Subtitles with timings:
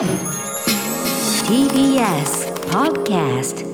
[0.00, 0.08] TBS
[2.70, 3.66] Podcast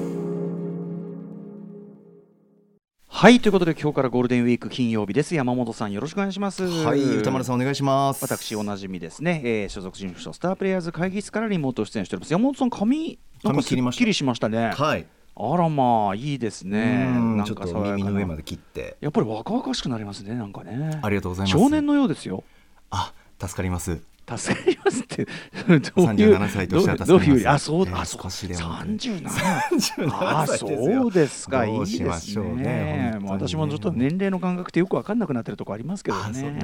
[3.07, 8.25] はいということで今日からゴールデンウィーク金曜日です山本さんよろしくお願いしますはい、歌丸さんお願いします。
[8.25, 15.07] 私おなじみですね、えー、所属事務所スタープレイヤーズ会議室からリモート出演しております山本さん髪なんかすっ髪切りましたきりしましたねはい。
[15.37, 18.97] あらまあいいですねうんなんちょっとか耳の上まで切って。
[19.01, 21.57] やっぱり若々しくなりますねなんかねありがとうございます。
[21.57, 22.43] 少年のようですよ
[22.91, 24.01] あ、助かります。
[24.29, 25.31] 助かりますってど
[25.69, 25.81] ういう
[26.37, 27.07] 37歳としては助かります。
[27.07, 31.03] どういうあそう、えーあそう少しでも三十七？37あ歳ですよ。
[31.03, 31.67] そうですか。
[31.67, 32.55] いいですね。
[32.55, 33.19] ね。
[33.23, 36.59] 私もちょっと年齢の感覚ってよく分かんなくなってるとこありますけどね。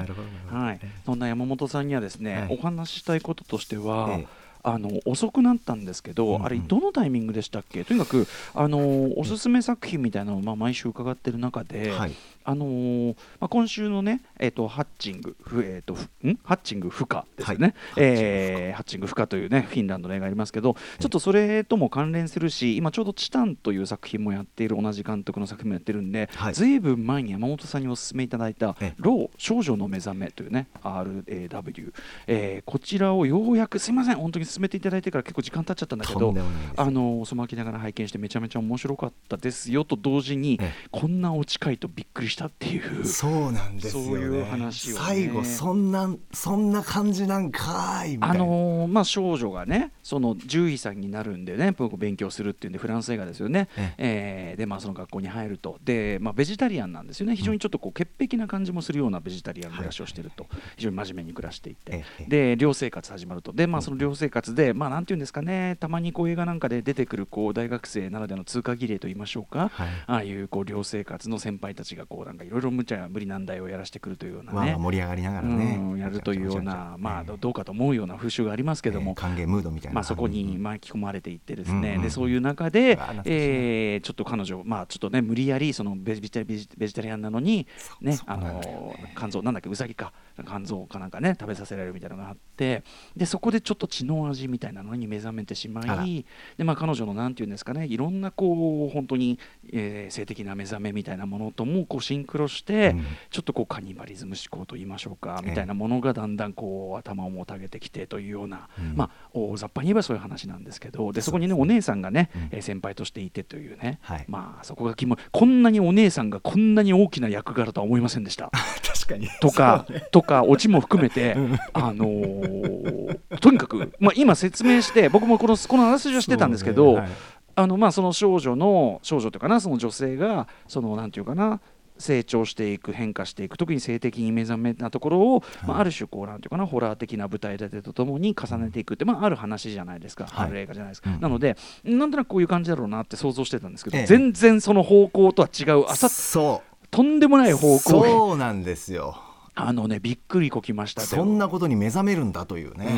[0.49, 2.57] はい、そんな山本さんにはですね、はい。
[2.59, 4.27] お話ししたいこととしては、ええ。
[4.65, 6.45] あの遅くなったんですけど、うんうん。
[6.45, 7.83] あれどのタイミングでしたっけ？
[7.83, 12.13] とにかくあのおすすめ作品みたいなのを、まあ、毎週伺ってる中で、はい。
[12.43, 16.39] あのーまあ、今週のね、えー、とハッチング、ふえー、とふん？
[16.43, 18.03] ハッチング不可ですよね、はい。
[18.03, 19.27] えーハッチング不可。
[19.27, 26.53] というねフィンランドの映画ありますけど、ちょっとそれとも関連するし、今ちょうどチタンという作品もやっている同じ監督の作品もやってるんで、はい。
[26.53, 31.93] ずいぶん前に山本さんにお勧めいただいたええ「ロー少女の目覚め」というね RAW、
[32.27, 36.33] えーこちらをようやくすいません本当に勧めていただいてから結構時間経っちゃったんだけど
[36.75, 43.05] あのそまきながら拝見してめちゃめちゃ面白かったですよと同時に、えこんなオチかいとびっくりしたっていう。
[43.05, 44.09] そうなんですよね。
[44.09, 45.01] そういう話をね。
[45.01, 48.35] 最後そんなそんな感じなんかーいみたいな。
[48.35, 54.53] あのーまあ、少女がねその獣医さんになるんでね僕勉強するっていうんでフランス映画ですよね、ええ。
[54.55, 55.77] ーでまあその学校に入ると。
[55.83, 57.35] で、まあ、ベジタリアンなんですよね。
[57.35, 62.25] 非常にちょっとこう潔癖な感じもするようなベジタリアン暮らしをしてると、非常に真面目に暮らしていて、ええ。
[62.27, 63.53] で寮生活始まると。
[63.53, 65.77] でまあその寮生活で、まあなんていうんですかね。
[65.79, 69.89] たまにこう映画なんかで出てくるこう大学生ならではの通過儀礼と言いましょうか、はい。
[70.07, 74.75] ああいうこう寮生活の先輩たちがこうなんかいろいろ無茶無理難題をやらしてくるというようなね。
[74.77, 75.77] 盛り上がりながらね。
[75.79, 79.95] うんやるというような、まあ、どどうかと思うような風習がありますけども、えー歓迎ムードみたいな。
[79.95, 87.67] まあ、そこに巻き込まれていってですね、でそういう中でえーちょっと彼女、まあ、ちょっとね無理やりそのベジベジベジタリアンなのに、
[88.01, 90.11] ねあの肝臓なんだっけうさぎか。
[90.47, 92.83] 肝臓かなんかね食べさせられるみたいなのがあって。
[93.15, 96.25] でそこでちょっと血の味みたいなのに目覚めてしまい
[96.57, 97.85] で、まあ、彼女のなんていうんですかね。
[97.85, 99.39] いろんなこう本当に、
[99.71, 103.05] えー性的な目覚めみたいなものともこうシンクロして、うん。
[103.31, 105.49] ちょっとこうカニバリズム思考と言いましょうかええ。
[105.49, 108.95] みたいなものがだんだんこう頭をもたげてきてというような、うん。
[108.95, 112.49] まあ大雑把に言えばそういう話なんですけどでそこにねお姉さんがね、うん。
[112.51, 114.25] えー先輩としていてというね、はい。
[114.27, 118.51] まあそこが肝こんなにお姉さんがこんなに大きな役柄とは思いませんでした。
[118.85, 119.27] 確かに。
[119.41, 120.07] とか、ね。
[120.11, 121.35] とかオチも含めて、
[121.73, 126.99] あのーとにかく、まあ、今説明して僕もこのこの話をしてたんですけど、そうね。
[127.01, 127.09] はい。
[127.55, 131.61] あのまあその少女の少女というかなその女性がそのなんていうかな
[131.97, 140.47] 成長していく変化していく特に性的に目覚めなところを、まあ、ある種こうなんていうかなホラー的な舞台立てとともに重ねていくって、まあ、ある話じゃないですか、はい。
[140.47, 141.21] ある映画じゃないですか、うん。
[141.21, 144.05] なのでなんとなくこういう感じだろうなって想像してたんですけど、ええ。
[144.05, 146.87] 全然その方向とは違うあさそう。
[146.89, 149.17] とんでもない方向へそうなんですよ。
[149.55, 152.87] あのねびっくりこきましたそんなことに目覚めるんだというね。
[152.87, 152.95] う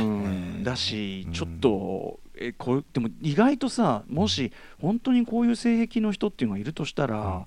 [0.59, 0.63] ん。
[0.63, 7.45] だし、ちょっとえこれでも意外とさもし本当にこういう性癖の人っていうのがいるとしたら、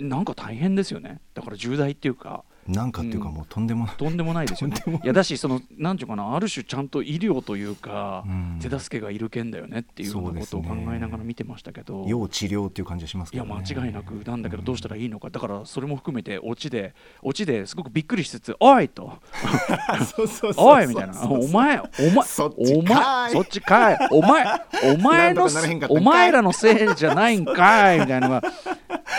[0.00, 1.20] なんか大変ですよね。
[1.34, 2.44] だから重大っていうか。
[2.68, 3.96] なんかっていうかもうとんでもない。
[3.96, 4.76] とんでもないですよね。
[4.86, 4.90] い。
[4.90, 8.58] いやだしそのなんていうかなある種ちゃんと医療というか、うん。
[8.60, 13.44] 手助けがいる件だよねっていうようなことを考えながら見てましたけど、要治療っていう感じがしますいや。
[13.44, 19.18] 間違いなくなんだけどどうしたらいいのかだからそれも含めてオチでオチですごくびっくりしつつ「おい!」と。
[20.56, 22.96] おいみたいな、お前、お前、そっちおかい。
[22.96, 24.44] 前、そっちかい、お前、
[24.94, 25.48] お前の
[25.88, 28.00] お前らのせいじゃないんかい。
[28.00, 28.42] みたいな。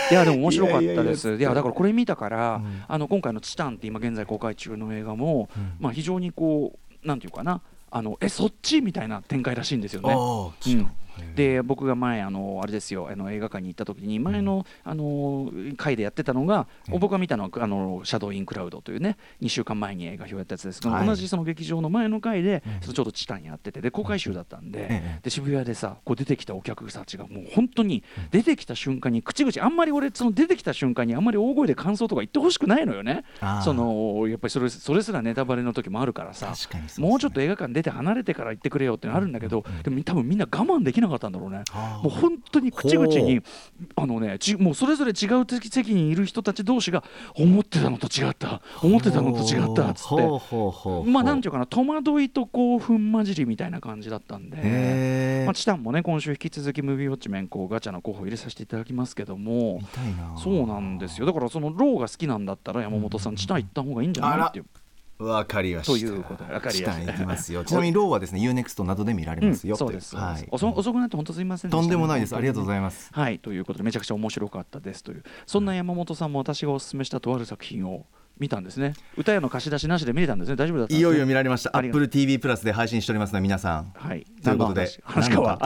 [0.10, 1.36] いやでも面白かったです。
[1.36, 2.84] いやだからこれ見たから、うん。
[2.88, 5.74] あの今回のチタンって今現在公開中の映画も、うん。
[5.80, 8.82] まあ非常にこうなんていうかな、あのえそっち？
[8.82, 10.14] みたいな展開らしいんですよね。
[10.14, 10.92] うん
[11.36, 17.00] で僕が前あのあれですよあの映画館に行った時に前の,、あの回でやってたのが、うん。
[17.00, 20.82] 僕が見たのはあのシャドウ・イン・クラウドというね2週間前に映画表やったやつです。
[20.82, 33.24] けど、はい同じその劇場の前の回で、ちょうどチタンやっててで公開週だったんで,、ええで渋谷でさこう出てきたお客たちがもう本当に出てきた瞬間に口々あんまり俺その出てきた瞬間にあんまり大声で感想とか言ってほしくないのよね。
[33.64, 36.54] そのやっぱりそれそれすらネタバレの時もあるからさ
[36.98, 41.64] もうちょっと映画館出て離れてから行ってくれよってのあるんだけど、でも多分みんな我慢できなかったんだろうね。
[42.04, 43.42] もう本当に口々に
[43.96, 47.04] あのねちもうそれぞれ違う席にいる人たち同士が
[47.36, 48.62] 思ってたのと違った。
[48.82, 51.10] 思ってたのと違ったっつって。
[51.10, 54.58] まあなんていうかな戸惑いと興奮混じりみたいな感じだったんで。
[54.62, 59.82] へまあ、チタンもね今週引き続きムービーウォッチメンこうガチャの候補入れさせていただきますけども。
[60.42, 61.26] そうなんですよ。
[61.26, 64.66] だからそのローが好きなんだったら山本さんチタン行った方がいいんじゃないっていう
[65.24, 65.92] わかりました。
[65.92, 67.26] ということでわかりました。
[67.26, 67.64] ますよ。
[67.66, 70.48] ちなみにローはですね UNEXT などで見られますよ、うんそうですはい。
[70.52, 71.82] 遅遅くなって本当すみませんでした。
[71.82, 72.36] とんでもないです。
[72.36, 73.10] ありがとうございいます。
[73.14, 75.24] はいということでめちゃくちゃ面白かったですという。
[75.46, 78.06] そんな山本さんも私がお勧めしたとある作品を
[78.40, 78.94] 見たんですね。
[79.18, 80.56] 歌屋の貸し出しなしで見れたんですね。
[80.56, 81.76] 大丈夫だったいよいよ見られました。
[81.78, 82.02] ありがとう。
[82.02, 83.92] Apple TV プラスで配信しておりますので皆さん。
[83.94, 85.60] はい、ということで話かは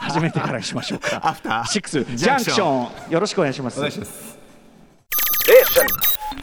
[0.00, 1.20] 初めてからにしましょうか。
[1.26, 3.78] アフターシックスジャンクションよろしくお願いします。
[3.78, 4.38] お願いします。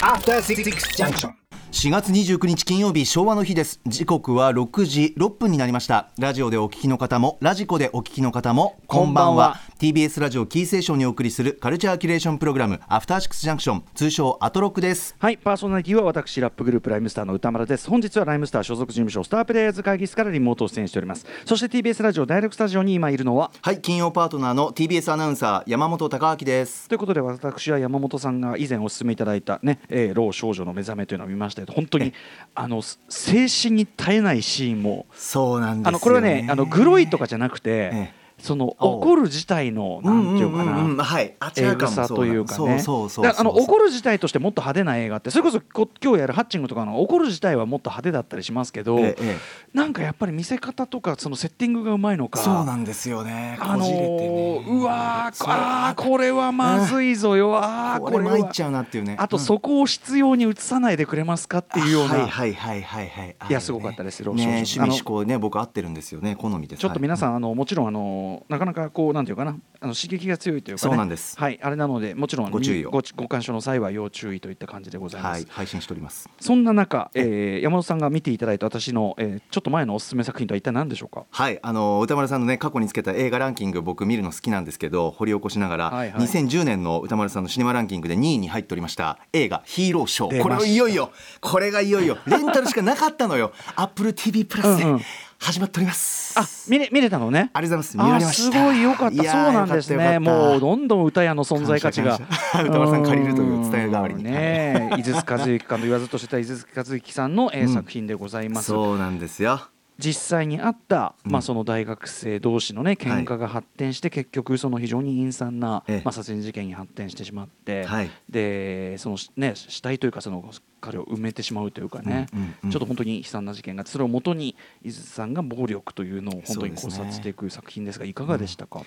[0.01, 0.63] After Six
[0.97, 1.44] Junction.
[1.71, 3.79] 4月29日金曜日昭和の日です。
[3.85, 6.09] 時刻は6時6分になりました。
[6.17, 9.59] ラジオでお聞きの方もラジコでお聞きの方もこんばんは。
[9.77, 17.89] TBS ラジオキーセーションにお送りするカルチャーキュレーションプログラムアフターシックスジャンクション通称アトロックですはい、パーソナリティは私ラップグループライムスターの歌丸です。
[17.89, 21.25] 本日はライムスター所属事務所スタープレイヤーズ会議室からリモート出演しております。
[21.43, 23.51] そして TBS ラジオダイレクトスタジオに今いるのは。
[23.61, 32.13] はい金曜パートナーの TBS アナウンサー山本貴明ですということで私は山本さんが以前お勧めいただいたね、えー、老少女の目覚めというのを見ましたけど本当に
[32.53, 40.97] あのす静止に絶えないシーンもそうなんですよ、ね、あのこれはねあのグロいとかじゃなくて、ええその怒る自体のなんていうかな、んんんん。
[40.97, 41.35] はい。
[41.39, 42.83] あちえらかさというかね。
[42.83, 49.37] あの怒る自体としてもっと派手な映画ってそれこそこ今日やるハッチングとかの怒る自体はもっと派手だったりしますけど、えええ
[49.73, 53.57] なんかやっぱり見せ方とかそのセッティングがうまいのかそうなんですよね。
[53.59, 54.65] あのこじれてね。
[54.67, 54.83] ーう。
[54.83, 57.57] わあーこれはまずいぞよ。
[57.57, 59.15] あーここれ参っちゃうなっていうね。
[59.19, 59.43] あとうん。
[59.43, 63.35] そこを必要に映さないでくれますかっていうような、はいはいはいはいはい。
[63.49, 66.75] いやすごかったですよね趣味思考ね僕合ってるんですよね好みで。
[66.75, 67.37] すちょっと皆さん、はい。
[67.37, 71.37] あのもちろんあのなかなかこうなんていうかなあの刺激が強いというか、ね、そうなんです。
[71.37, 72.91] はいあれなのでもちろんご注意を。
[72.91, 76.29] ごご鑑賞の際は要注意といった感じでございます、はい配信しております。
[76.39, 81.25] そんな中、えー、山本さんが見ていただいた私の、えー、ちょっと前のおすすめ作品とは一体何でしょうか？
[81.29, 86.21] はいあの歌丸さんのね過去につけた映画ランキング僕見るの好きなんですけど掘り起こしながら、はいはい。
[86.21, 91.11] 2010年の歌丸さんのシネマランキングで2位に入っておりました映画「ヒーローショー」これいよいよ
[91.41, 93.51] これがいよいよレンタルしかなかったのよ。
[93.75, 94.83] AppleTV プラスで。
[94.83, 95.01] うんうん
[95.39, 96.39] 始まっております。
[96.39, 97.51] あ見れ見れたのね？
[97.53, 97.97] ありがとうございます。
[97.97, 98.59] 見られました。
[98.59, 99.23] あすごいよかった。
[99.23, 100.19] そうなんですね。
[100.19, 102.19] もうどんどん歌屋の存在価値が。
[102.53, 104.31] 歌丸さん借りるという伝え代わりにうん。
[104.31, 107.73] ねえ井筒和之監と言わずとしてた井筒和之さんの、えーうん。
[107.73, 108.67] 作品でございます。
[108.67, 109.61] そうなんですよ
[109.97, 111.31] 実際にあった、うん。
[111.31, 116.01] まあ、その大学生同士のね喧嘩が発展して、結局その非常に陰惨な、ええ。
[116.03, 118.09] まあ、殺人事件に発展してしまって、はい。
[118.29, 120.51] でそのね死体というかその
[120.81, 122.27] 彼を埋めてしまうというかね、
[122.63, 128.81] ちょっと本当に悲惨な事件がそれをもとに伊豆さんが暴力というのを本当に考察していく作品ですがいかがでしたか、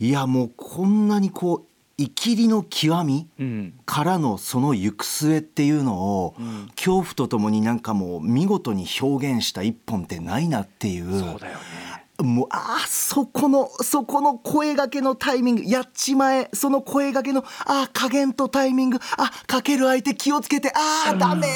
[0.00, 3.74] いやもうこんなにこう生きりの極みうん。
[3.86, 5.94] からのその行く末っていうの
[6.24, 6.68] を、うん。
[6.76, 11.20] 恐怖とともになんかもう見事に表現した一本ってないなっていう。
[11.20, 11.94] そうだよね。
[12.22, 15.64] もうあーそこのそこの声がけのタイミング。
[15.64, 16.48] やっちまえ。
[16.52, 18.98] その声がけのあー加減とタイミング。
[19.16, 20.72] あかける相手気をつけて。
[20.74, 21.48] あーダメ。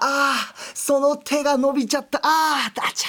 [0.00, 2.20] あーその手が伸びちゃった。
[2.22, 3.08] あーだちゃ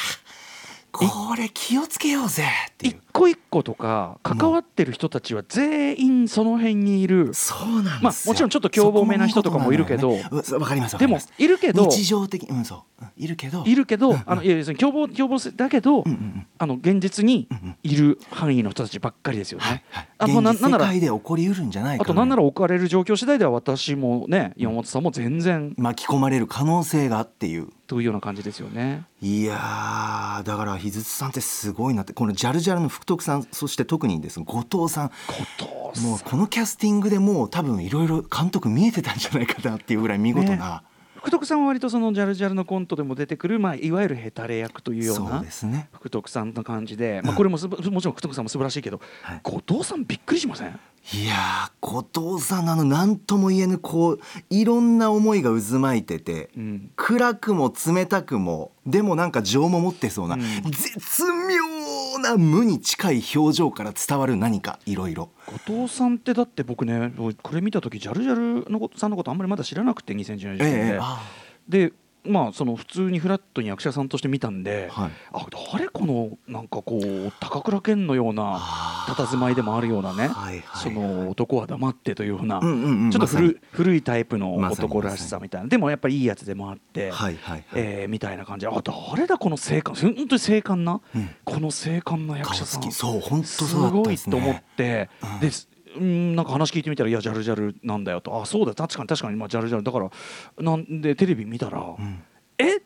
[0.91, 2.93] これ気をつけようぜっていう。
[2.93, 7.99] 一個一個とか関わってる人たちは全員その辺にいる、そうなんですよ。
[8.01, 10.17] まあもちろんちょっと凶暴めな人とかもいるけど。
[10.17, 10.97] そこも見事なのよねうんわかります。
[10.97, 11.87] でもいるけど。
[11.89, 12.79] 日常的うんそう。
[13.03, 13.63] うんいるけど。
[13.65, 16.47] いるけど、あのいや要するに凶暴凶暴性だけど、うんうんうん。
[16.57, 17.47] あの現実に
[17.83, 19.65] いる範囲の人たちばっかりですよね。
[19.65, 20.07] はいはい。
[20.19, 25.73] あもうな現実なんなら世界で起こりうるんじゃないかあとなんなら置かれる状況次第では私もね山本さんも全然。
[25.77, 29.03] 巻き込まれる可能性がっていうというような感じですよね。
[29.21, 32.13] いやーだから井筒さんってすごいなって。
[32.13, 35.07] このジャルジャルの福徳さんそして特にですね後藤さん。
[35.07, 35.13] 後
[35.93, 40.83] 藤もうこのキャスティングでもう多分いろいろ監督見えてたんじゃないかなっていうぐらい見事な、
[41.17, 45.89] 福徳さんは割とそのジャルジャルのコントでも出てくる、まあ、いわゆるヘタレ役というようそうなですね。
[45.91, 49.39] 福徳さんの感じで、まあ、これもすばもちろん福徳さんも素晴らしいけど、はい。
[49.43, 50.79] 後藤さんびっくりしません？
[51.13, 56.91] いやー後藤さんのあの何とも言えぬこういろんな思いが渦巻いてて、うん。
[56.95, 60.41] 暗くも冷たくもでもなんか情も持ってそうな、うん。
[60.71, 65.31] 絶妙な無に近い表情から伝わる何かいろいろ。
[65.47, 71.19] 後藤さんってだって僕ねこれ見た時ジャルジャルのことさんのことあんまりまだ知らなくて2010年時点で、ええあ。
[71.67, 71.93] で
[72.23, 75.11] まあその普通にフラットに役者さんとして見たんで、はい。
[75.33, 88.65] あ誰このなんかこう高倉健のようなあ佇まいでもあるようなね、はいはいその男は黙ってというような、うんうんうんちょっと古,、古いタイプの男らしさみたいな、でもやっぱりいいやつでもあって、はいはいはい、えーみたいな感じ。
[88.65, 88.81] であ
[89.13, 91.29] 誰だこの精悍本当に精悍な、うん。
[91.43, 92.81] この精悍な役顔者さん。
[92.81, 92.93] 好き。
[92.93, 95.39] そう本当すごいと思っねて、うん。
[95.39, 99.83] ですうんなんか話聞いてみたら「いやジャルジャルなんだよ」と「あそうだ確かに確かに、まあ、ジャルジャル。
[99.83, 100.09] だから
[100.59, 102.23] なんでテレビ見たら、ん。
[102.57, 102.81] え？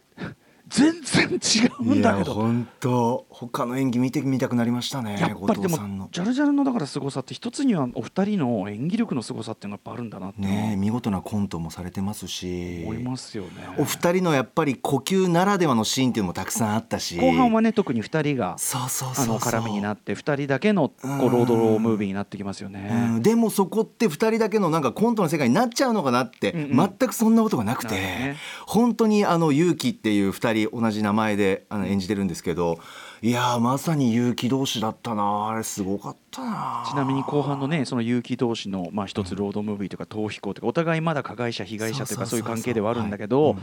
[0.75, 2.33] 全然違うんだけど。
[2.33, 12.83] 本当他の演技見てみたくなりましたねやっぱりでもジャルジャルのだから凄さって一つにはお二人の演技力の凄さっていうのがやっぱあるんだなってねえ見事なコントもされてますし。
[12.83, 13.49] 思いますよね。
[13.77, 17.17] お二人のやっぱり呼吸ならではのシーンっていうのもたくさんあったし。
[17.17, 22.89] 後半はね特に二人がそうそうそうあの絡みになって二人だけのこううんロードロームービーになってきますよね。
[22.91, 23.21] うん。
[23.21, 26.95] でもそこって2人だけのなんかコントの世界になっちゃうのかなって、うんうん。
[26.99, 28.37] 全くそんなことがなくて、ね。
[28.65, 32.79] 本当にあの勇気っていう2人同じ名前であの演じてるんですけど
[33.21, 43.55] いやーまさに勇気同士だったなあれすごかったなちなみに後半のねその結城同士のまあ一つロードムービーとか逃避行とかお互いまだ加害者被害者というかそういう関係ではあるんだけど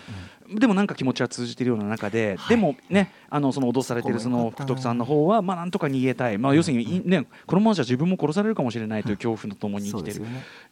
[0.52, 6.38] でもなんか気持ちは通じてるような中ででもねあのその脅されてるその福徳さんの方はまあなんとか逃げたい。
[6.38, 10.24] まあ要するにいねこのままじゃ自分も殺されるかもしれないという恐怖とともに生きてる。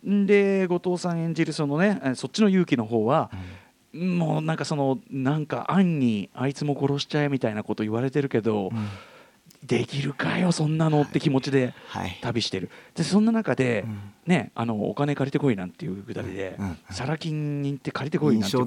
[0.05, 0.67] でね。
[0.67, 3.31] 後藤さん演じるそのねえそっちの勇気の方は、
[3.93, 8.71] もうなんかそのなんか暗にあいつも殺しちゃえみたいなこと言われてるけど、
[9.63, 12.19] できるかよそんなのって気持ちではい。
[12.23, 12.71] 旅してる。
[12.95, 13.99] でそんな中で、うん。
[14.27, 16.57] ねあのお金借りてこいなんていうくだりで、
[16.91, 18.67] サラ金に行って借りてこいなんていう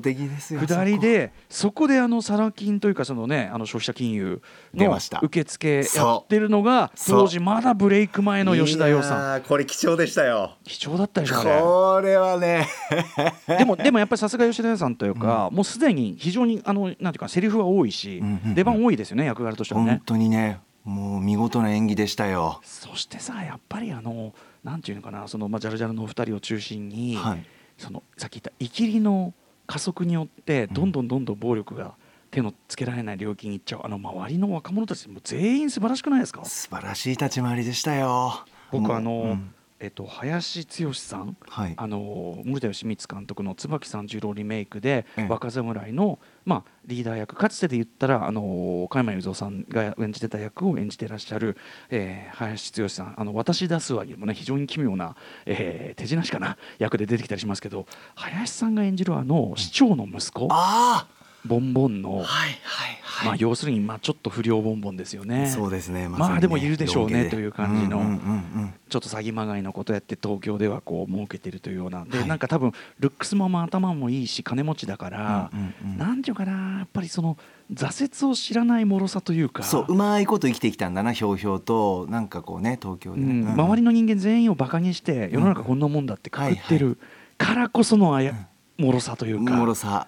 [0.59, 1.87] くだりでそこ。
[1.87, 4.41] であのサラ金というかそのねあその消費者金融
[4.73, 9.41] の受付やってるのが当時まだブレイク前の吉田洋さん。
[9.41, 10.57] これ貴重でしたよ。
[10.63, 11.61] 貴重だったでしょあれ。
[11.61, 12.67] これはね。
[13.47, 18.21] でもでもやっぱりさすが吉田洋さんというか、もうすでに非常にあのなんていうかセリフは多いし、
[18.53, 20.01] 出番多いですよね役柄としては本ね。
[20.05, 22.59] 当にねもう見事な演技でしたよ。
[22.63, 27.45] そしてさやっぱりあのなんていうのかなそのまあジャルジャルのお二人を中心に、はい。
[27.77, 29.33] そのさっき言ったイキリの
[29.65, 31.95] 加速によってどんどんどんどん暴力が
[32.29, 33.81] 手のつけられない領域に行っちゃう。
[33.83, 36.45] あの周りの若者たちも全員素晴らしくないですか？
[36.45, 38.45] 素晴らしい立ち回りでしたよ。
[38.71, 41.73] 僕あの、うんえっと、林剛さんはい。
[41.75, 45.27] あの森田義満監督の椿三十郎リメイクでええ。
[45.27, 51.57] 若侍の、まあ、リーダー役かつてで言ったらあの加山雄三さんが演じてた役を演じてらっしゃる、
[51.89, 57.85] えー林剛さん「あの私出すわ」にもね非常に奇妙な、えー手品師かな役で出てきたりしますけど
[58.15, 61.07] 林さんが演じるあの市長の息子、あ
[61.45, 65.49] ボンボンの、あはいはいはい、まあ、要するに、まあ、ちょっと不良ボンボンですよね。
[65.49, 66.07] そうですね。
[66.07, 67.97] まあさにでもいるでしょうねという感じの。
[67.97, 68.17] うんうんうんう
[68.65, 68.73] ん。
[68.89, 72.05] ちょっと詐欺まがいのことやって東京ではこう儲けてるというような。
[72.05, 72.27] で、はい。
[72.27, 75.97] なんか多分ルックスもまあ頭もいいし金持ちだから、うんうんうん。
[75.97, 77.37] なんていうかなやっぱりその
[77.73, 79.63] 挫折を知らない脆さというか。
[79.63, 83.21] そううまいこと生きてきたんだなひょうひょうとなんかこうね東京で。
[83.21, 83.47] ね、うん。
[83.47, 83.53] うん。
[83.53, 86.97] 周りの人間全員をバカにして世の中こんなもんだってくくってる
[87.37, 88.33] からこそのあや、
[88.79, 89.53] 脆さというか。
[89.53, 90.07] もろさ、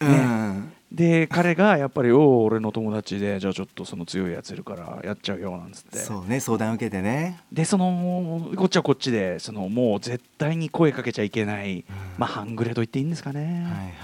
[0.00, 0.16] うね。
[0.16, 5.98] んで彼がやっぱり「おお俺の友達でじゃあちょっとその強いやついるからやっちゃうよ」なんつって。
[5.98, 7.40] そうね相談受けてね。
[7.52, 11.84] でそのこっちはこっちでそのもう絶対に声かけちゃいけない、
[12.16, 13.50] まあ半グレと言っていいんですかね、はい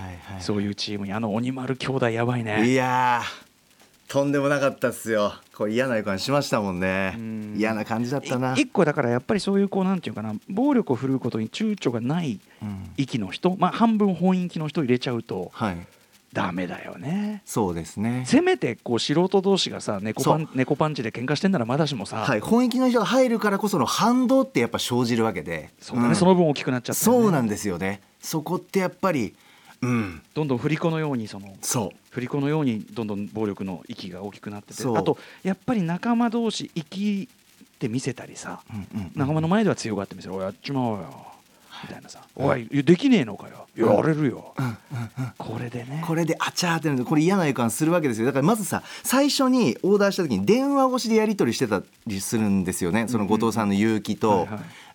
[0.04, 2.68] はいはいそういうチームにあの鬼丸兄弟やばいね。
[2.68, 3.50] いやー
[4.10, 5.34] とんでもなかったっすよ。
[5.54, 7.14] これ嫌な予感しましたもんね。
[7.16, 7.54] うん。
[7.56, 8.56] 嫌な感じだったな。
[8.56, 12.90] い一個だからやっぱりそういうこうなんていうかな暴力を振るうことに躊躇がないうん。
[12.96, 15.86] 域の人、まあ、半分本域の人入れちゃうとはい
[16.32, 17.42] ダメだよね。
[17.44, 18.24] そうですね。
[18.26, 22.40] せめてこう素人同士がさ猫パそン猫パンチで喧嘩してんならまだしもさ、はい。
[22.40, 25.70] 本域の人が入るからこその反動ってやっぱ生じるわけで。
[25.80, 26.14] そうだね、ん。
[26.14, 28.00] その分大きくなっちゃったよね、そうなんですよね。
[28.20, 29.34] そこってやっぱり
[29.82, 30.22] うん。
[30.34, 31.96] どんどん振り子のようにそのそう。
[32.10, 34.96] 振り子のようにどんどん暴力の域が大きくなっててそう。
[34.96, 37.28] あとやっぱり仲間同士生き
[37.80, 39.12] て見せたりさうんうん。
[39.16, 41.26] 仲間の前では強がって見せる「おいやっちまおうよ」
[41.82, 43.66] みたいなさ「おいできねえのかよ。
[43.76, 44.54] やれるよ」
[45.38, 46.02] これでね。
[46.06, 48.26] これであちゃーってなるとこれ嫌な予感するわけですよ。
[48.26, 53.06] だからまずさ最初にオーダーした時に電話越しでやり取りしてたりするんですよね。
[53.08, 54.48] その後藤さんの勇気と、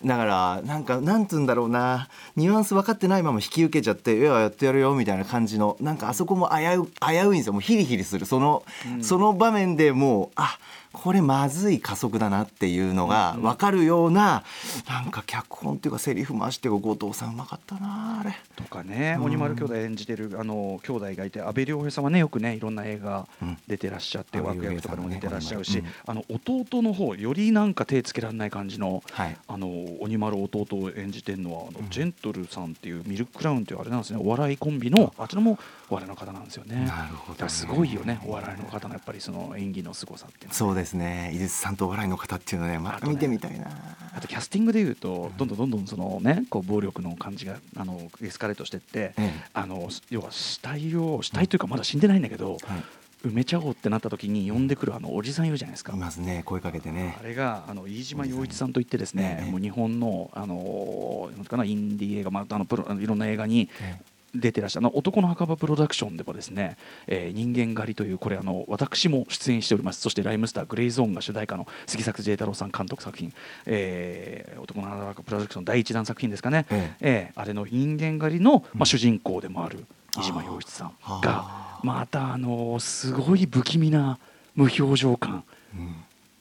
[0.06, 2.08] だからなんかなんつうんだろうな。
[2.36, 7.54] ニュアンス分かってないまま引き受けちゃって「いややってやるよ」みたいな感じのなんかあそこも危う危ういんですよ。
[7.54, 8.26] もうヒリヒリする。
[8.26, 8.64] その、
[9.02, 10.58] その場面でもうあ
[10.94, 14.44] これまずい加速だなっていうのが分かるような、
[14.88, 18.34] なんか脚本っていうかセリフ回しって後藤さんうまかったなあれ。
[18.56, 23.58] とかね鬼丸兄弟演じてるあの兄弟がいて阿部亮平さんはねよくねいろんな映画うん。
[23.68, 25.86] 出てらっしゃって、阿部枠亮平さんとかでも出てらっしゃるし、うん。
[26.06, 29.38] あの弟の方よりなんか手つけられない感じのはい。
[29.48, 29.68] あの
[30.02, 34.20] 鬼丸弟を演じてるのはあの、ジェントルさんっていうミルククラウンっていうあれなんですね。
[34.22, 35.58] お笑いコンビのあちらも
[35.90, 36.86] お笑いの方なんですよね。
[36.86, 37.50] なるほどね。
[37.50, 38.20] すごいよね。
[38.26, 41.32] お笑いの方のやっぱりその演技の凄さってそうですね。
[41.34, 43.68] 井筒さんとお笑いの方っていうのねまた見てみたいな、
[44.16, 49.34] あとキャスティングでいうとどんどんどんどんそのねこう暴力の感じがあのエスカレートしてって、ええ。
[49.54, 52.84] あの要は死体を死体というかまだ死んでないんだけど、はい
[53.26, 55.94] 埋めちゃおうってなった時に呼んでくるあのおじさんいるじゃないですか。
[55.94, 55.96] い。
[55.96, 57.18] ますね声かけてね。
[57.20, 64.00] あれがあの飯島洋一さんといってですね、ええもう日本のあのなんかなインディー映画、まあ、あのプロあのいろんな映画にえ
[64.38, 64.90] 出てらっしゃる。
[64.94, 66.78] 男の墓場プロダクションでもですね、
[67.08, 70.02] えー人間狩りというこれあの私も出演しております。
[70.02, 73.34] そしてライムスターグレイゾーンが主題歌の杉作 J 太郎さん監督作品、
[73.66, 77.32] えー男の墓場プロダクション第一弾作品ですかね、ええ。
[77.34, 79.86] ーあれの人間狩りの、まあ、主人公でもある
[80.22, 84.18] 飯島洋一さんあがまたあのすごい不気味な
[84.56, 85.44] 無表情感。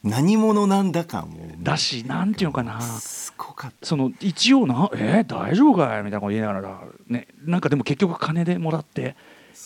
[0.03, 2.81] 何者なんだかもうだしなんていうのかな。
[2.81, 3.87] すごかった。
[3.87, 9.17] その一応な「えー、大丈夫かい?」みたいなこと言いながら、ね、なんかでも結局金でもらって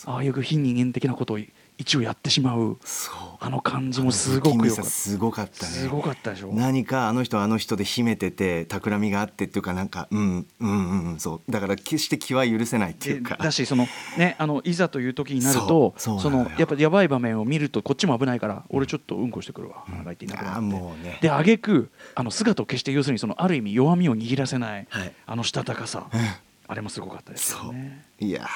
[0.07, 1.39] ああいう非人間的なことを
[1.79, 2.77] 一応やってしまう。
[2.85, 3.15] そう。
[3.41, 4.91] あの感じもすごくよかった。
[4.91, 5.73] すごかったね。
[5.73, 6.53] すごかったでしょ。
[6.53, 11.53] 何かあの人はあの人で秘めてて企みがあってっていうかなんかうんうんうんうんそう。
[11.53, 13.37] だから決して気は許せないっていうか。
[13.37, 21.19] でだしそのねあのいざという時になるとそのやっぱやばい場面を見るとこっちも危ないから俺ちょっとうんこしてくるわ、なんいなくなもうね。
[21.23, 25.13] で挙句あの姿を消して要するにそのある意味弱みを握らせない、はい。
[25.27, 26.21] あのしたたかさ、うん。
[26.67, 28.05] あれもすごかったですよね。
[28.19, 28.47] いやー。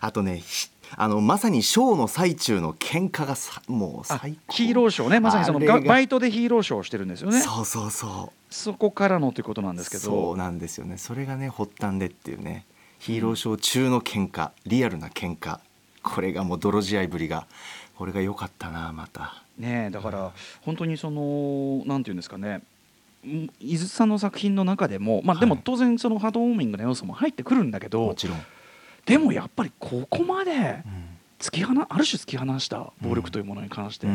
[0.00, 4.52] あとねひあのまさにショーの最中の喧嘩がさもうあ最高。
[4.54, 5.20] ヒーローショーね。
[5.20, 7.40] まさにそのバイトでヒーローショーをしてるんですよね。
[7.40, 8.54] そうそうそう。
[8.54, 10.98] そこからのということなんですけそうどなんですよね。
[10.98, 12.64] それがね発端でっていうね。
[12.98, 15.60] ヒーローショー中の喧嘩リアルな喧嘩。
[16.02, 17.46] これがもう泥仕合ぶりが
[17.96, 19.42] これが良かったなまた。
[19.58, 22.62] ねえだから本当にそのなんていうんですかね。
[23.26, 25.62] ん伊豆さんの作品の中でもまあでもはい。
[25.64, 28.38] 当然そのハードウォーミングな要素も入ってくるんだけど、もちろん、
[29.08, 31.08] でもやっぱりここまでうん。
[31.40, 34.08] 突き放ある種突き放した暴力というものに関して、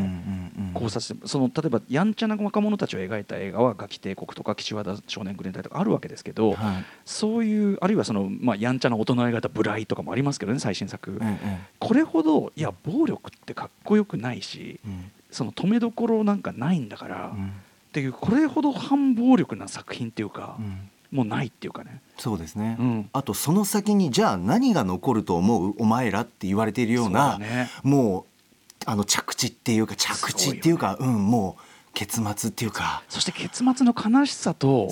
[0.73, 6.83] 考察してその例えばやんちゃな若者たちを描いた映画は「ガキ帝国」とか「岸和田少年グレン隊」とかあるわけですけど、はい。
[7.05, 11.37] そういうあるいはその、まあ、やんちゃな大人を描いた「ブライ」とかもありますけどね最新作、うんうん。
[11.79, 15.09] これほどいや暴力ってかっこよくないしうん。
[15.31, 17.53] その止めどころなんかないんだから、っうん。
[17.93, 22.01] ていうこれほど反暴力な作品っていうか、うんもうないっていうかね。
[22.17, 23.09] そうですね、うん。
[23.13, 25.75] あとその先にじゃあ何が残ると思う？
[25.77, 27.69] お前らって言われているようなね。
[27.83, 31.61] もうあの着地っていうか着地っていうか、うんもう
[31.93, 34.89] 結末っていうか、そして結末の悲しさと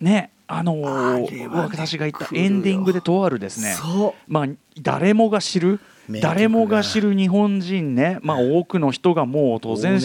[0.00, 0.06] うん。
[0.06, 3.72] ねあのあれはね私が言ったエンディングでとあるですね。
[3.72, 4.32] そう。
[4.32, 4.46] まあ
[4.80, 5.80] 誰もが知る
[6.22, 9.96] 誰もが知る日本人ね、まあ、多くの人がもう当然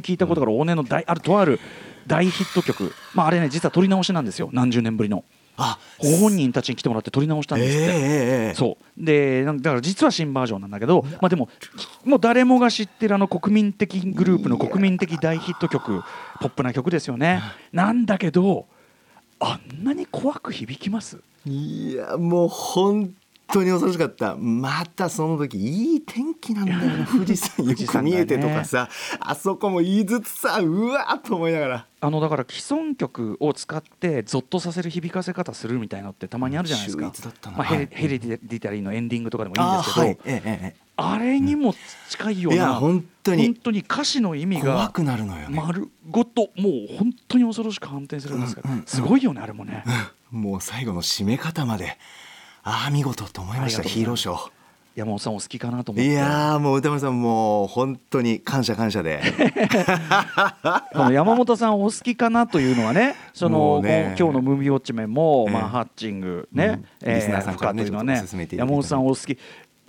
[0.00, 1.60] 聞いたことから往年の大あるとある
[2.06, 4.48] 大ヒット曲、まあ、あれね実は撮り直しなんですよ。
[4.52, 5.24] 何十年ぶりの。
[5.62, 9.04] あご本人たちに来てもらって撮り直したんですって、えそう。
[9.04, 11.50] でなんだから実は新バージョンなんだけど、まあ、でも
[12.04, 16.02] もう誰もが知ってるあの国民的グループの国民的大ヒット曲
[16.40, 17.42] ポップな曲ですよね。
[17.72, 18.66] なんだけど
[19.38, 21.20] あんなに怖く響きます？
[21.44, 23.14] いやもう本
[23.52, 24.36] 当に恐ろしかった。
[24.36, 28.88] またその時いい天気なんだよね富士山よく見えてとかさ、
[29.20, 31.86] あそこも言いつつさうわーっと思いながら。
[32.02, 37.04] あのだから既存曲を使ってゾッとさせる響かせ方するみたいなのってたまにあるじゃないですか。
[37.04, 37.58] 秀逸だったな。
[37.58, 40.18] まあ、ヘレディタリーのエンディングとかでもいいんですけど、はい。
[40.24, 40.76] ええええ。
[40.96, 41.74] あれにも
[42.08, 43.44] 近いような、いや本当に。
[43.44, 48.86] 本当に歌詞の意味が怖くなるのよね、丸ごともう本当に恐ろしく反転するんですけど、うんうんうん。
[48.86, 49.84] すごいよねあれもね。
[50.30, 51.98] もう最後の締め方まで
[52.62, 53.82] ああ見事と思いました。
[53.82, 54.50] ヒーローショ
[54.96, 56.12] 山本さんお好きかなと思ってー。
[56.12, 59.22] いやーもう歌丸さんもう本当に感謝感謝で。
[61.12, 64.14] 山本さんお好きかなというのはねそのね。
[64.18, 65.54] 今日のムービーウォッチメンも、ええ。
[65.54, 67.08] まあ、ハッチングね、うん。
[67.08, 69.38] えリスナーさんからね深というのはね山本さんお好き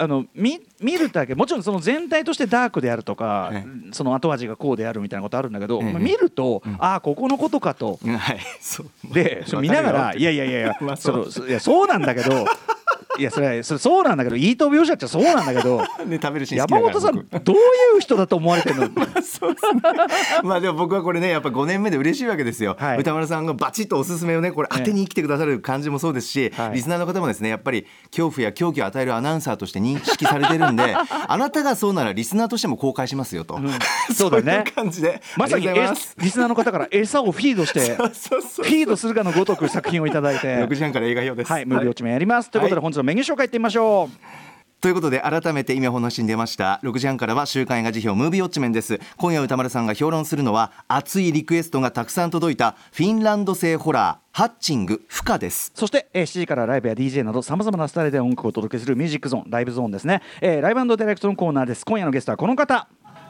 [0.02, 6.76] あの見見るだけもちろんその全体としてダークであるとか、えその後味がこうであるみたいなことあるんだけど、見ると、うん。
[6.80, 8.00] ああここのことかと。
[8.04, 8.40] はい。
[9.14, 12.46] で見ながらいやいやいやいやまあそのそいやそうなんだけど
[13.17, 17.39] いやそれそれそうなんだけどいいと描写っちゃそうなんだけど ね食べるシーン山本さん僕。
[17.43, 17.60] どうい
[17.97, 18.88] う人だと思われてるの？
[19.21, 19.82] そうですね。
[20.43, 22.76] まあでも僕はこれねやっぱ5年目で嬉しいわけですよ。
[22.80, 23.00] はい。
[23.00, 26.71] 歌丸さんがバチッとおすすめをねこれ当てに来てくださる感じもそうですし、はい。
[26.74, 33.69] リスナーの方もですねやっぱり恐怖や狂気を与えるアナウンサーとして認識されてるんであなたがそうならリスナーとしても公開しますよと、ん。
[34.13, 34.63] そうだね。
[34.67, 35.21] いう感じで。
[35.38, 40.47] まさにリスナーの方から餌をフィードしてフィードするかのごとく作品をいただいて。
[40.47, 41.52] 6時半から映画表です。
[41.52, 42.84] はいムービーウォッチメンやります、ということではい。
[42.84, 44.42] 本日のメニュー紹介いってみましょう。
[44.80, 46.80] ということで改めて今話に出ました。
[46.84, 49.00] 6時半からは週刊映画辞表ムービーウォッチメンです。
[49.18, 55.72] 今夜歌丸さんが評論するのは熱いリクエストがたくさん届いたフィンランド製ホラーハッチング不可です。
[55.76, 61.86] そして、えー7時からライブや DJ などさまざまなスタイルで音楽をお届けするミュージックゾーンライブゾーンですね、えーライブディレクトのコーナーです。
[61.86, 62.88] 今夜のゲストはこの方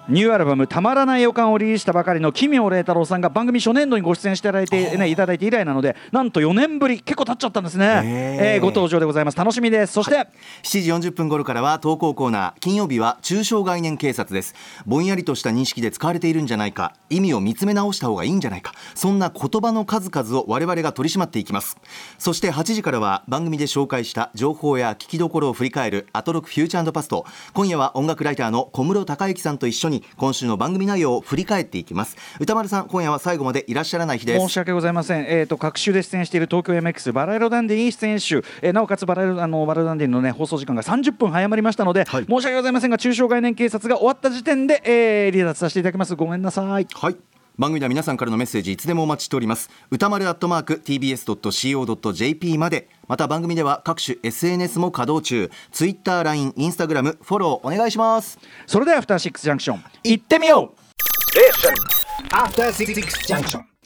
[0.10, 9.38] ニューアルバム「たまらない予感」をリリースしたばかりの奇妙麗太郎さんが番組初年度にご出演していただいて,、ね、いただいて以来なのでなんと4年ぶり結構経っちゃったんですね、えー、ご登場でございます。
[9.38, 9.94] 楽しみです。
[9.94, 10.28] そして、はい、
[10.64, 14.56] 7時40分頃からは投稿コーナー金曜日は中小概念警察です。
[14.86, 16.94] ぼんやりとした認識で使われているんじゃないか。
[17.10, 18.74] 意味を見つめ直した方がいいんじゃないか。
[18.96, 21.78] そんな言葉の数々を我々が取り締まっていきます。
[22.18, 27.26] そして8時からは番組で紹介した情報や聞きどころを振り返るアトロクフューチャーパスト。
[27.54, 32.18] 今夜は音楽ライターの小室孝之さんと一緒に今週の番組組内容を振り返っていきます。
[32.40, 34.40] 歌丸さん今夜は最後までいらっしゃらない日です。
[34.40, 35.26] 申し訳ございません。
[35.26, 46.16] えっ、ー、と各週で出演している東京 MX バラ色ダンディに出演集、えー、なおかつバラ色あのバラ色ダンディのね放送時間が30分早まりましたので、はい、申し訳ございませんが中小概念警察が終わった時点で、えー、離脱させていただきます。
[46.16, 46.88] ごめんなさい。
[46.92, 49.70] はい番組では皆さんからのメッセージいつでもお待ちしております。
[49.90, 52.90] 歌丸アットマーク tbs.co.jp まで。
[53.08, 55.52] また番組では各種 SNS も稼働中。
[55.72, 58.40] Twitter、LINE、Instagram フォローお願いします。
[58.66, 60.82] それではアフターシックスジャンクション行ってみよう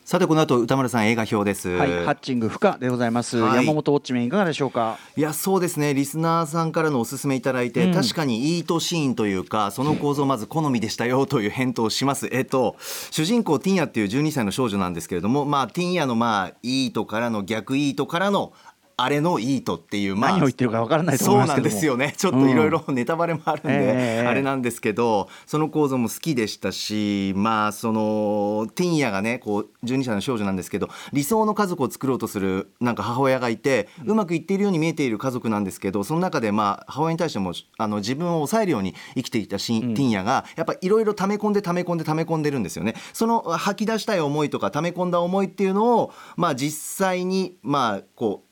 [0.06, 5.00] さてこの後歌丸さん映画表です、はい、ハッチング不可でございます、はい、山本ウォッチメンいかがでしょうか？
[5.18, 5.96] いやそうですね。
[5.96, 12.30] リスナーさんからのおすすめいただいて、うん、確かにいいとシーンというかその構造まず好みでしたよという返答をします。
[12.32, 12.76] えっと
[13.10, 18.54] 主人公ティンヤっていう12歳の少女なんですけれどもまあティンヤのまあいいとからの逆いいとからの
[18.98, 22.14] あれのいいとっていう、まあ、何を言ってるかわからないと思いますそうなんですよね。
[22.18, 42.96] ちょっといろいろネタバレもあるんで、うん、あれなんですけどその構造も好きでしたしまあそのティンヤがねこう12歳の少女なんですけど理想の家族を作ろうとするなんか母親がいてうまくいっているように見えている家族なんですけどその中でまあ母親に対してもあの自分を抑えるように生きていたシ、うん、ティンヤがやっぱいろいろ溜め込んで溜め込んで溜め込んでるんですよね。
[43.14, 48.45] その吐き出したい思いとか溜め込んだ思いっていうのをまあ実際にまあこう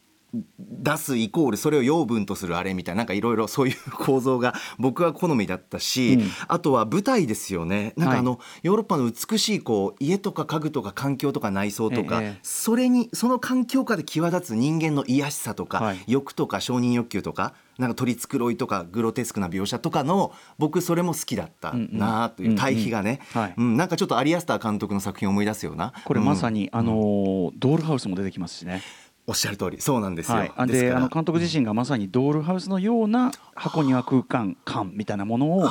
[0.59, 7.93] 出すイコールそれを養分とするあれみたいななんかいろいろそういう構造が 僕は好みだったし、うん、あとは舞台ですよね。
[7.97, 23.19] なんかあの、はい、ヨーロッパの美しいこう家とか家具とか環境とか内装とか、ええ、それにその環境下で際立つ人間の癒しさとか、はい、欲とか承認欲求とかなんか取り繕いとかグロテスクな描写とかの僕それも好きだったなという対比がね、
[23.57, 25.93] うん、なんかちょっとアリアスター監督の作品を思い出すような。
[26.05, 28.81] これまさに、うん、あのドールハウスも出てきますしね。
[29.25, 35.69] おっしゃる通りそうなんですよ、はい、であの監督自身がまさにドールハウスのような箱庭空間感みたいなものを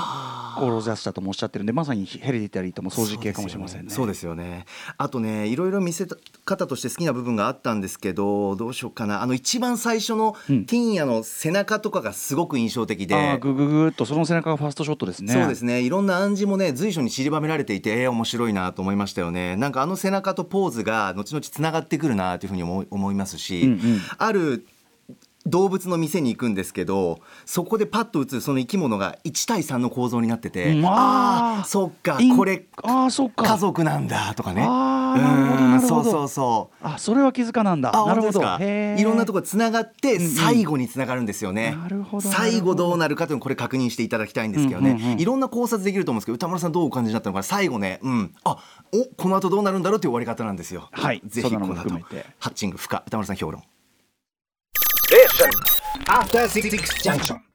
[0.57, 3.91] 志したともおっしゃってるんでまさにヘレディタリーとも掃除系かもしれませんね。
[3.91, 4.67] そうですよね。
[4.99, 6.07] あとねいろいろ見せ
[6.45, 9.23] 方として好きな部分があったんですけどどうしようかな。
[9.23, 15.33] あの一番最初のティーンヤの背中とかがすごく印象的で、うん、あグググっとその背中がファーストショットですね。
[15.33, 15.81] そうですね。
[15.81, 19.57] いろんな暗示もね随所に散りばめられていてえー、面白いなと思いましたよね。
[19.57, 24.01] なんかあの背中とポーズが後々つながってくるなというふうに思いますし、うんうん。
[24.19, 24.67] ある
[25.47, 33.45] 動物の店に行くんですけどそこでパッと映るその生き物が1対3の構造になってて、うん、ああそっかこれあそっか。
[33.45, 34.63] 家族なんだとかね
[35.15, 36.87] あうんそうそうそう。
[36.87, 37.93] あそれは気づかなんだ。
[37.93, 38.41] なるほど。
[38.43, 48.35] いろんなところつながって最後につながるんですよね、なるほど最後どうなるかというのこれ確認していただきたいんですけどね、うんうんうん、いろんな考察できると思うんですけど歌丸さんどうお感じになったのか最後ねうん。
[48.45, 48.59] あ
[48.93, 50.89] おこの後どうなるんだろうという終わり方なんですよ。
[50.93, 51.23] はい。
[51.27, 51.91] ぜひこの後
[52.39, 53.63] ハッチング深歌丸さん評論。
[56.07, 57.52] After Six Junction.